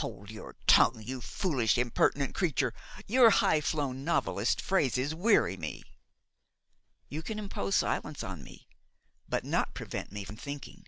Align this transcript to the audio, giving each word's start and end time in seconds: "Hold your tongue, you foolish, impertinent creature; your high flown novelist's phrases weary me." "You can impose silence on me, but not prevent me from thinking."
"Hold 0.00 0.30
your 0.30 0.56
tongue, 0.66 1.02
you 1.02 1.20
foolish, 1.20 1.76
impertinent 1.76 2.34
creature; 2.34 2.72
your 3.06 3.28
high 3.28 3.60
flown 3.60 4.04
novelist's 4.04 4.62
phrases 4.62 5.14
weary 5.14 5.58
me." 5.58 5.82
"You 7.10 7.20
can 7.22 7.38
impose 7.38 7.74
silence 7.76 8.24
on 8.24 8.42
me, 8.42 8.68
but 9.28 9.44
not 9.44 9.74
prevent 9.74 10.10
me 10.12 10.24
from 10.24 10.36
thinking." 10.36 10.86